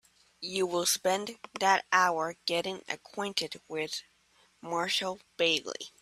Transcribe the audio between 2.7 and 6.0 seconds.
acquainted with Marshall Bailey.